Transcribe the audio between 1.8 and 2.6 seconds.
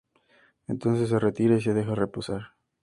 reposar.